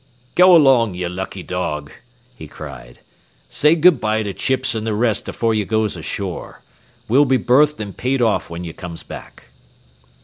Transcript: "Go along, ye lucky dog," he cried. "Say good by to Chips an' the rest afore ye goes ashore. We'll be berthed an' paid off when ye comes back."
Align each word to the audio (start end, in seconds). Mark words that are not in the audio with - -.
"Go 0.33 0.55
along, 0.55 0.95
ye 0.95 1.07
lucky 1.07 1.43
dog," 1.43 1.91
he 2.35 2.47
cried. 2.47 3.01
"Say 3.51 3.75
good 3.75 4.01
by 4.01 4.23
to 4.23 4.33
Chips 4.33 4.73
an' 4.73 4.83
the 4.83 4.95
rest 4.95 5.29
afore 5.29 5.53
ye 5.53 5.63
goes 5.63 5.95
ashore. 5.95 6.63
We'll 7.07 7.23
be 7.25 7.37
berthed 7.37 7.79
an' 7.79 7.93
paid 7.93 8.19
off 8.19 8.49
when 8.49 8.63
ye 8.63 8.73
comes 8.73 9.03
back." 9.03 9.49